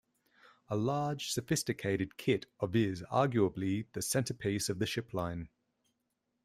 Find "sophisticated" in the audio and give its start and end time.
1.31-2.17